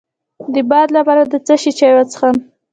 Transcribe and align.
د 0.53 0.55
باد 0.69 0.87
لپاره 0.97 1.21
د 1.31 1.33
څه 1.45 1.55
شي 1.61 1.71
چای 1.77 1.91
وڅښم؟ 1.95 2.35